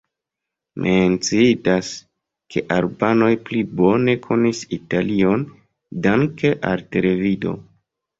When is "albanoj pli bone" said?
2.75-4.15